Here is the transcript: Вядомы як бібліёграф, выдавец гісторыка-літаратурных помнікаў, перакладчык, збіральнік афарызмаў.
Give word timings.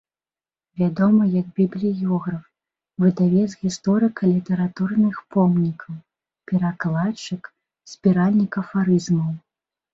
Вядомы 0.81 1.23
як 1.41 1.47
бібліёграф, 1.59 2.47
выдавец 3.03 3.45
гісторыка-літаратурных 3.67 5.15
помнікаў, 5.37 5.93
перакладчык, 6.55 7.43
збіральнік 7.95 8.51
афарызмаў. 8.67 9.31